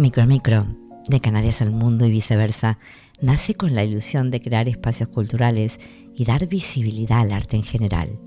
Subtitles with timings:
[0.00, 0.64] Micro Micro,
[1.08, 2.78] de Canarias al mundo y viceversa,
[3.20, 5.78] nace con la ilusión de crear espacios culturales
[6.16, 8.18] y dar visibilidad al arte en general.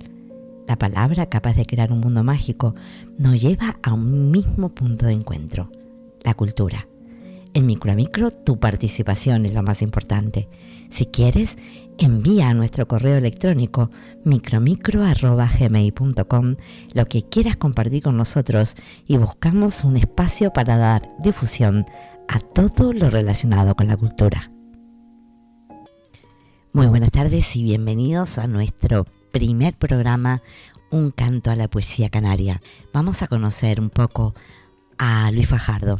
[0.67, 2.75] La palabra capaz de crear un mundo mágico
[3.17, 5.67] nos lleva a un mismo punto de encuentro,
[6.21, 6.87] la cultura.
[7.55, 10.49] En Micro a Micro tu participación es lo más importante.
[10.89, 11.55] Si quieres,
[11.99, 13.91] envía a nuestro correo electrónico
[14.23, 16.55] micromicro.gmail.com
[16.93, 18.75] lo que quieras compartir con nosotros
[19.07, 21.85] y buscamos un espacio para dar difusión
[22.27, 24.49] a todo lo relacionado con la cultura.
[26.71, 30.41] Muy buenas tardes y bienvenidos a nuestro primer programa
[30.89, 32.63] Un canto a la poesía canaria.
[32.93, 34.33] Vamos a conocer un poco
[34.97, 35.99] a Luis Fajardo.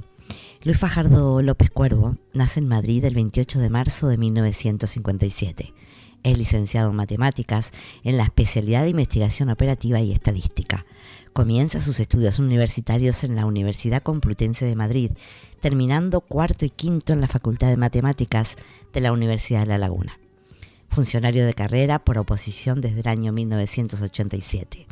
[0.66, 5.74] Luis Fajardo López Cuervo nace en Madrid el 28 de marzo de 1957.
[6.24, 7.72] Es licenciado en matemáticas
[8.06, 10.86] en la especialidad de investigación operativa y estadística.
[11.34, 15.12] Comienza sus estudios universitarios en la Universidad Complutense de Madrid,
[15.60, 18.56] terminando cuarto y quinto en la Facultad de Matemáticas
[18.94, 20.14] de la Universidad de La Laguna.
[20.88, 24.88] Funcionario de carrera por oposición desde el año 1987.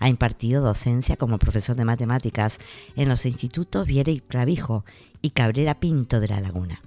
[0.00, 2.58] Ha impartido docencia como profesor de matemáticas
[2.96, 4.84] en los institutos Viera y Clavijo
[5.22, 6.82] y Cabrera Pinto de La Laguna,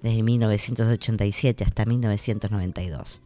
[0.00, 3.20] desde 1987 hasta 1992.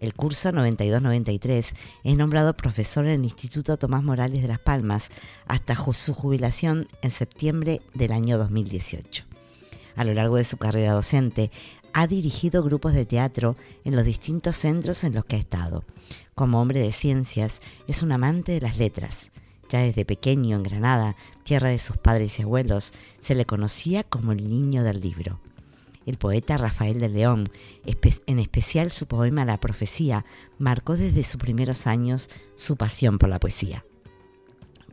[0.00, 5.10] El curso 92-93 es nombrado profesor en el Instituto Tomás Morales de Las Palmas
[5.46, 9.24] hasta su jubilación en septiembre del año 2018.
[9.96, 11.50] A lo largo de su carrera docente,
[11.92, 15.84] ha dirigido grupos de teatro en los distintos centros en los que ha estado,
[16.40, 19.30] como hombre de ciencias, es un amante de las letras.
[19.68, 24.32] Ya desde pequeño en Granada, tierra de sus padres y abuelos, se le conocía como
[24.32, 25.38] el niño del libro.
[26.06, 27.50] El poeta Rafael de León,
[27.84, 30.24] en especial su poema La Profecía,
[30.58, 33.84] marcó desde sus primeros años su pasión por la poesía.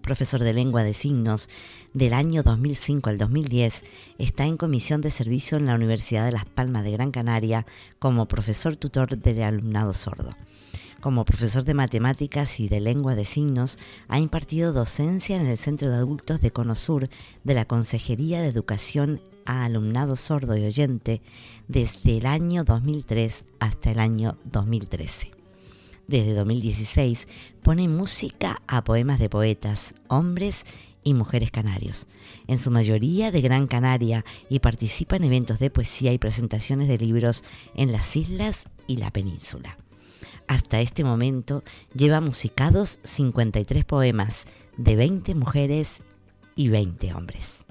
[0.08, 1.50] Profesor de lengua de signos,
[1.94, 3.84] del año 2005 al 2010
[4.18, 7.66] está en comisión de servicio en la Universidad de Las Palmas de Gran Canaria
[8.00, 10.34] como profesor tutor del alumnado sordo.
[11.02, 15.90] Como profesor de matemáticas y de lengua de signos, ha impartido docencia en el Centro
[15.90, 17.10] de Adultos de Conosur
[17.44, 21.22] de la Consejería de Educación a Alumnado Sordo y Oyente
[21.68, 25.37] desde el año 2003 hasta el año 2013.
[26.08, 27.28] Desde 2016
[27.62, 30.64] pone música a poemas de poetas, hombres
[31.04, 32.08] y mujeres canarios,
[32.48, 36.98] en su mayoría de Gran Canaria, y participa en eventos de poesía y presentaciones de
[36.98, 37.44] libros
[37.76, 39.78] en las islas y la península.
[40.48, 41.64] Hasta este momento
[41.94, 44.46] lleva musicados 53 poemas
[44.78, 46.02] de 20 mujeres
[46.56, 47.66] y 20 hombres.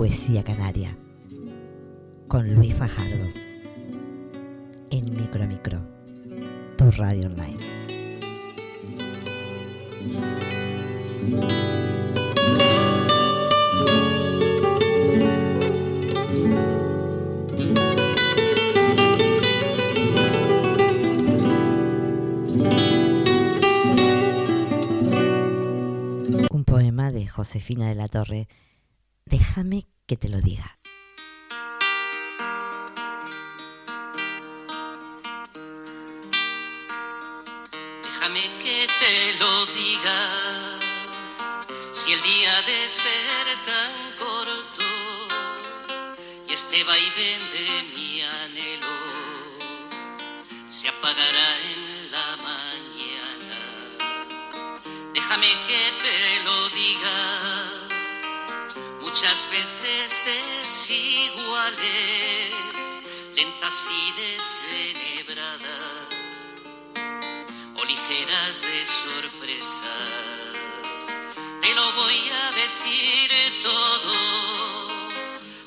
[0.00, 0.96] Poesía canaria
[2.26, 3.26] con Luis Fajardo
[4.88, 5.78] en Micro Micro
[6.96, 7.58] radio online.
[26.50, 28.48] Un poema de Josefina de la Torre.
[29.30, 30.76] Déjame que te lo diga.
[41.92, 44.84] si el día de ser tan corto
[46.48, 48.96] y este vaivén de mi anhelo
[50.66, 53.58] se apagará en la mañana.
[55.12, 57.39] Déjame que te lo diga
[59.30, 61.76] muchas veces desiguales,
[63.36, 65.60] lentas y descerebradas
[67.76, 69.86] o ligeras de sorpresas.
[71.76, 73.30] Lo voy a decir
[73.62, 74.12] todo,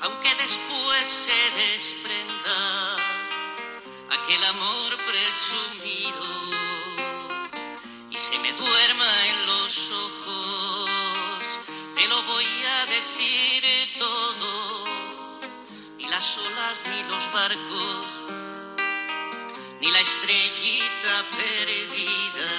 [0.02, 2.96] aunque después se desprenda
[4.10, 6.24] aquel amor presumido
[8.10, 9.83] y se me duerma en los
[12.04, 13.64] te lo voy a decir
[13.98, 14.84] todo,
[15.96, 18.06] ni las olas ni los barcos,
[19.80, 22.50] ni la estrellita perdida,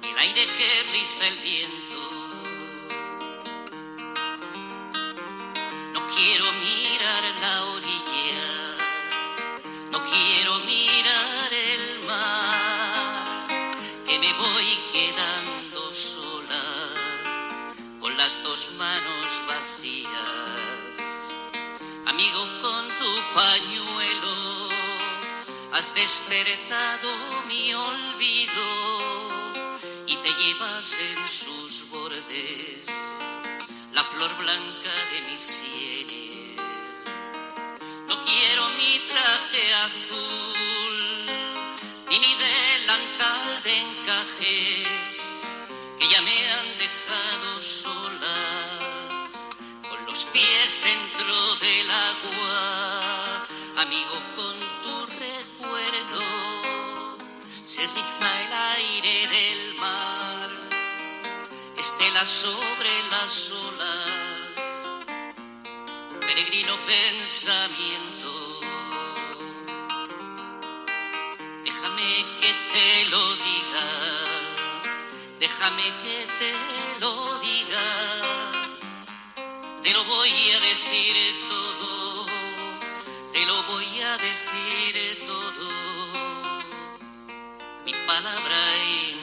[0.00, 2.00] ni el aire que riza el viento.
[6.16, 8.76] Quiero mirar la orilla,
[9.90, 10.89] no quiero mirar
[18.76, 20.10] manos vacías.
[22.06, 24.68] Amigo, con tu pañuelo
[25.72, 27.08] has despertado
[27.48, 28.68] mi olvido
[30.06, 32.86] y te llevas en sus bordes
[33.92, 36.62] la flor blanca de mis sienes.
[38.08, 41.00] No quiero mi traje azul
[42.10, 45.10] ni mi delantal de encajes
[45.98, 47.00] que ya me han dejado
[47.60, 47.84] los
[50.32, 53.42] pies dentro del agua.
[53.76, 56.20] Amigo, con tu recuerdo
[57.64, 60.50] se riza el aire del mar,
[61.78, 64.10] estela sobre las olas,
[66.20, 68.60] peregrino pensamiento.
[71.64, 73.86] Déjame que te lo diga,
[75.38, 77.59] déjame que te lo diga,
[80.10, 81.16] voy a decir
[81.48, 82.26] todo,
[83.32, 85.68] te lo voy a decir todo,
[87.86, 89.19] mi palabra y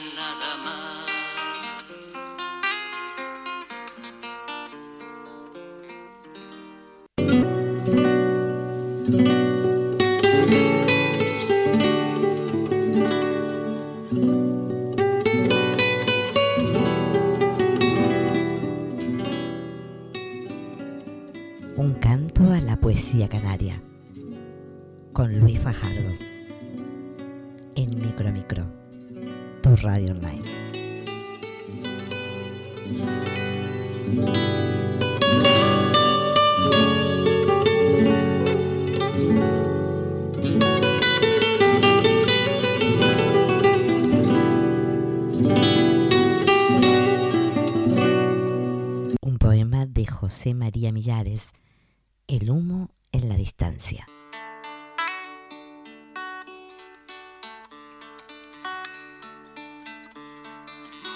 [29.88, 30.47] radio online.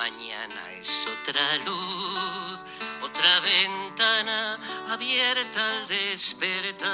[0.02, 2.58] Mañana es otra luz,
[3.02, 4.58] otra ventana
[4.88, 6.90] abierta al despertar,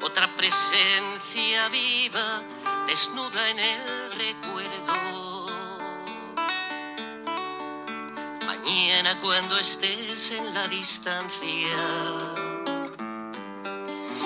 [0.00, 2.42] otra presencia viva
[2.86, 3.82] desnuda en el
[4.16, 5.46] recuerdo.
[8.46, 11.76] Mañana cuando estés en la distancia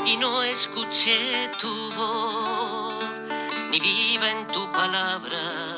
[0.06, 3.04] y no escuché tu voz
[3.72, 5.75] ni viva en tu palabra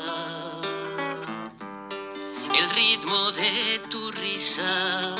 [2.59, 5.15] el ritmo de tu risa,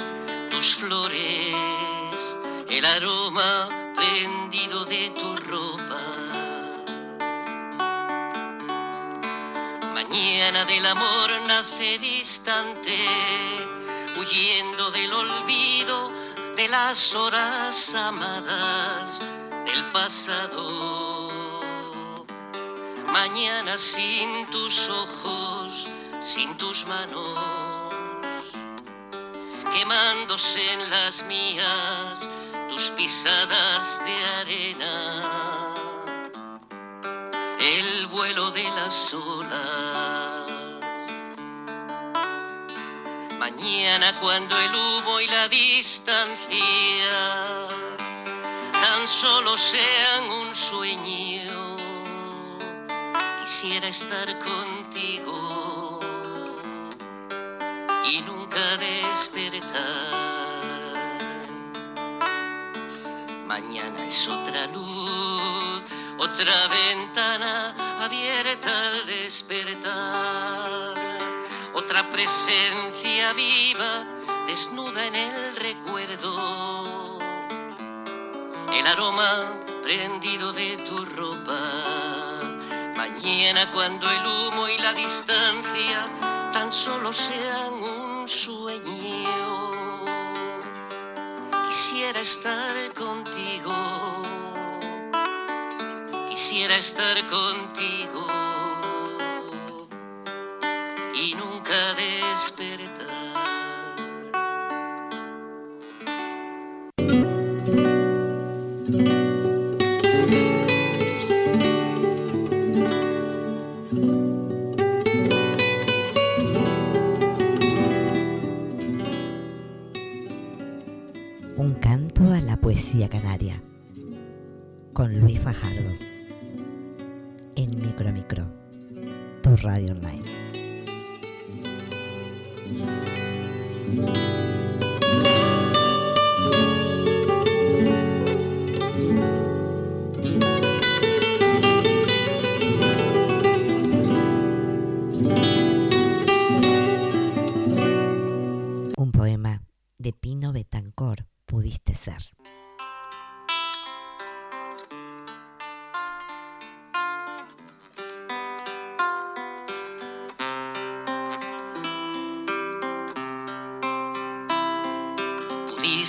[0.52, 2.36] tus flores,
[2.70, 6.02] el aroma prendido de tu ropa.
[9.94, 12.98] Mañana del amor nace distante,
[14.18, 16.12] huyendo del olvido
[16.58, 19.22] de las horas amadas
[19.66, 21.30] del pasado.
[23.14, 25.90] Mañana sin tus ojos,
[26.20, 27.40] sin tus manos,
[29.74, 32.28] quemándose en las mías
[32.70, 35.24] tus pisadas de arena,
[37.60, 40.52] el vuelo de las olas.
[43.38, 46.58] Mañana cuando el humo y la distancia
[48.74, 51.78] tan solo sean un sueño,
[53.42, 55.79] quisiera estar contigo
[58.06, 59.80] y nunca despertar.
[63.46, 65.84] Mañana es otra luz,
[66.18, 69.90] otra ventana abierta al despertar,
[71.74, 74.06] otra presencia viva
[74.48, 77.20] desnuda en el recuerdo,
[78.74, 81.60] el aroma prendido de tu ropa.
[82.96, 86.06] Mañana cuando el humo y la distancia
[86.52, 87.89] tan solo sean
[88.30, 89.72] sueño,
[91.68, 93.74] quisiera estar contigo,
[96.30, 98.28] quisiera estar contigo.
[101.16, 103.20] Y nunca despertar.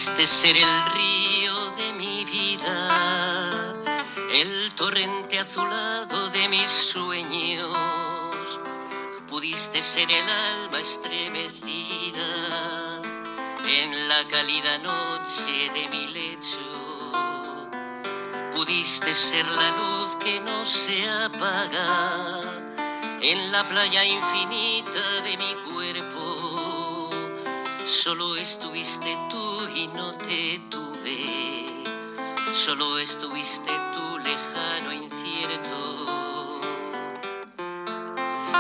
[0.00, 2.88] Pudiste ser el río de mi vida,
[4.33, 7.69] el torrente azulado de mis sueños.
[9.28, 12.23] Pudiste ser el alma estremecida
[13.69, 17.12] en la cálida noche de mi lecho.
[18.57, 22.40] Pudiste ser la luz que no se apaga
[23.21, 27.11] en la playa infinita de mi cuerpo.
[27.85, 31.67] Solo estuviste tú y no te tuve,
[32.53, 36.07] solo estuviste tú lejano, incierto.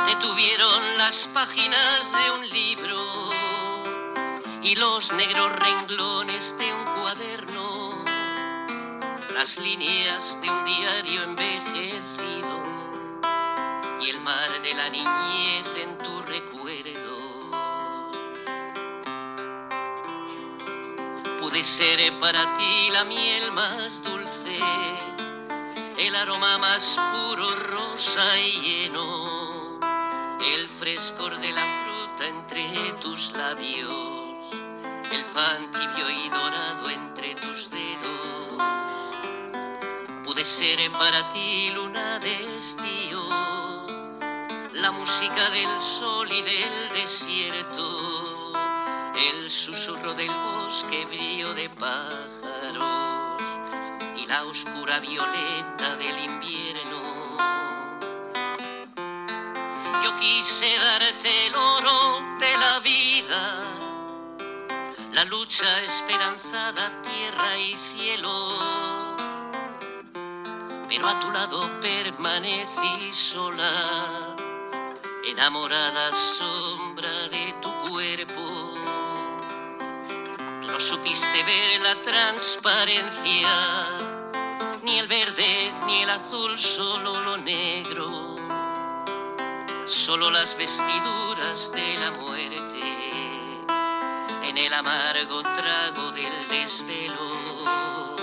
[0.04, 3.30] Te tuvieron las páginas de un libro
[4.62, 8.04] y los negros renglones de un cuaderno,
[9.34, 12.62] las líneas de un diario envejecido
[14.00, 16.99] y el mar de la niñez en tu recuerdo.
[21.50, 24.56] Pude ser para ti la miel más dulce,
[25.98, 29.80] el aroma más puro, rosa y lleno,
[30.40, 33.92] el frescor de la fruta entre tus labios,
[35.12, 38.62] el pan tibio y dorado entre tus dedos.
[40.22, 43.24] Pude ser para ti luna de estío,
[44.74, 48.49] la música del sol y del desierto
[49.20, 53.42] el susurro del bosque, brillo de pájaros
[54.16, 57.00] y la oscura violeta del invierno.
[60.02, 63.64] Yo quise darte el oro de la vida,
[65.12, 68.56] la lucha esperanzada, tierra y cielo.
[70.88, 74.34] Pero a tu lado permanecí sola,
[75.26, 78.69] enamorada sombra de tu cuerpo
[80.80, 83.48] supiste ver la transparencia,
[84.82, 88.36] ni el verde ni el azul, solo lo negro,
[89.84, 93.66] solo las vestiduras de la muerte,
[94.42, 98.16] en el amargo trago del desvelo.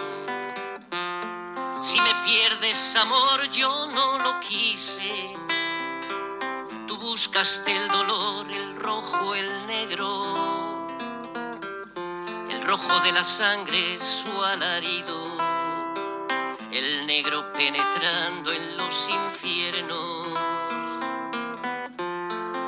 [1.80, 5.36] Si me pierdes amor, yo no lo quise.
[6.88, 10.77] Tú buscaste el dolor, el rojo, el negro
[12.68, 15.38] rojo de la sangre su alarido,
[16.70, 20.38] el negro penetrando en los infiernos.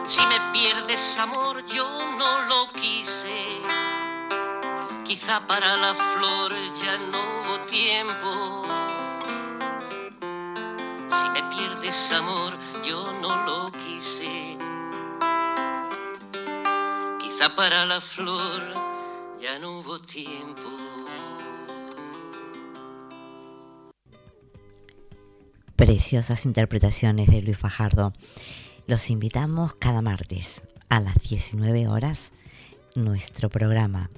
[0.06, 1.86] Si me pierdes amor, yo
[2.18, 3.46] no lo quise.
[5.04, 8.66] Quizá para la flor ya no hubo tiempo.
[11.08, 14.58] Si me pierdes amor, yo no lo quise.
[17.20, 18.79] Quizá para la flor
[19.42, 20.70] ya no hubo tiempo.
[25.76, 28.14] Preciosas interpretaciones de Luis Fajardo.
[28.88, 32.32] Los invitamos cada martes a las 19 horas
[32.96, 34.10] nuestro programa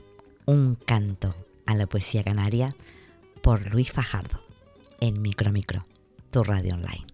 [0.45, 1.35] Un canto
[1.65, 2.73] a la poesía canaria
[3.43, 4.41] por Luis Fajardo
[4.99, 5.85] en Micromicro,
[6.31, 7.10] tu radio online.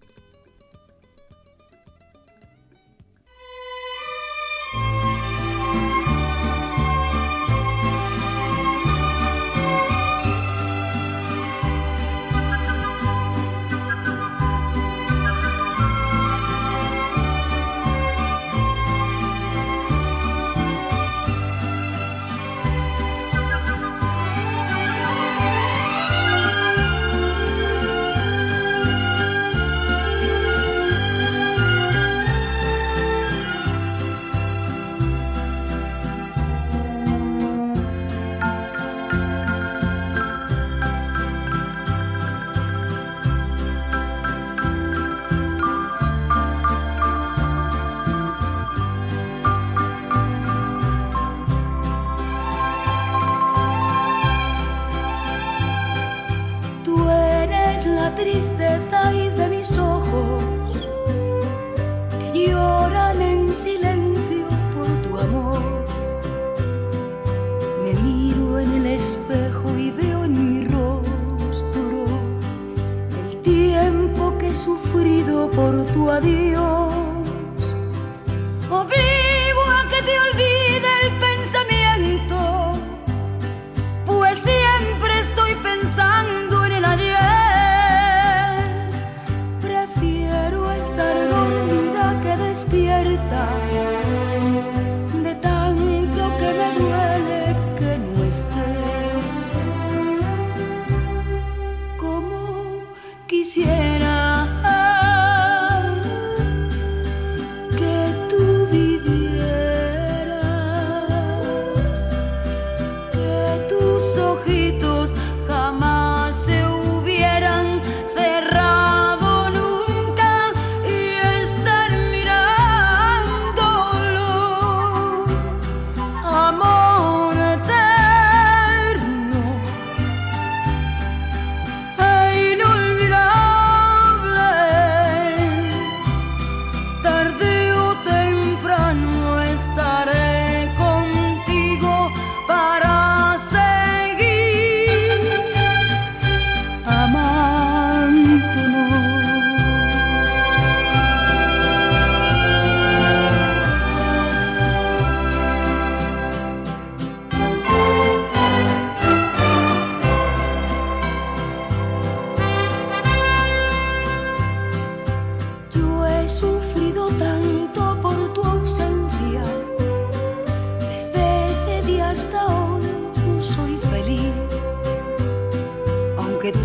[74.57, 76.93] sufrido por tu adiós.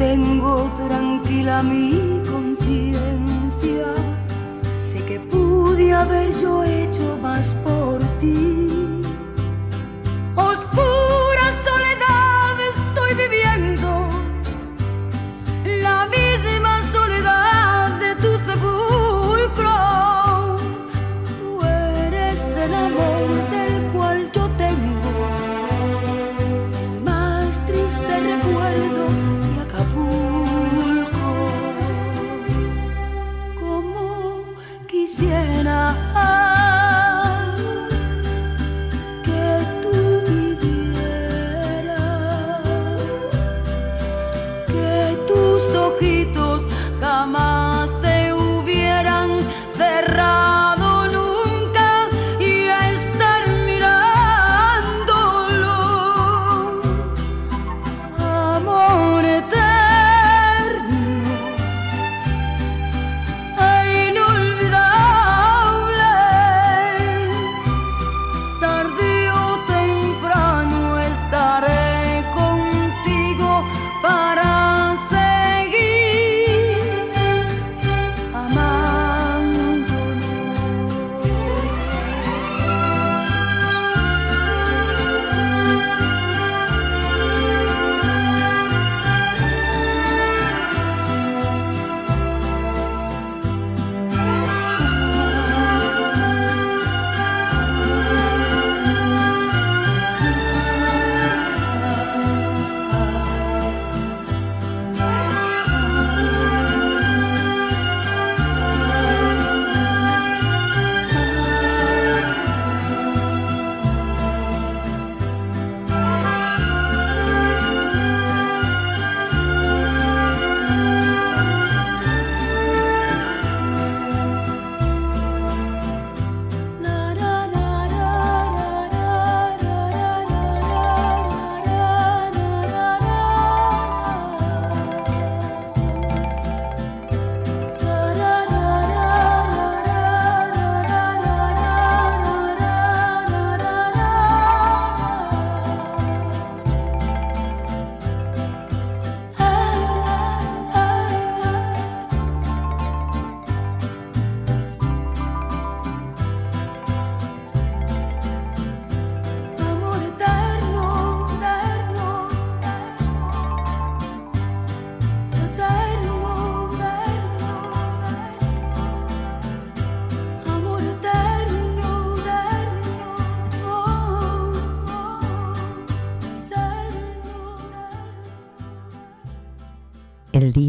[0.03, 3.87] Tengo tranquila mi conciencia,
[4.77, 8.82] sé que pude haber yo hecho más por ti.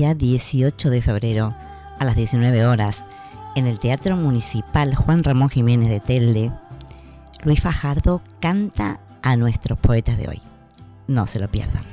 [0.04, 1.56] día 18 de febrero
[1.98, 3.04] a las 19 horas
[3.56, 6.52] en el Teatro Municipal Juan Ramón Jiménez de Telde,
[7.44, 10.42] Luis Fajardo canta a nuestros poetas de hoy.
[11.08, 11.93] No se lo pierdan.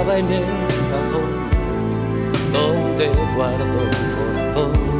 [0.00, 0.44] Guardaba en el
[0.90, 1.50] cajón
[2.52, 4.99] donde guardo el corazón.